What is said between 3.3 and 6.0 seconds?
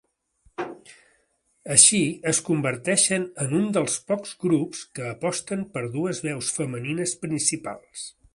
en un dels pocs grups que aposten per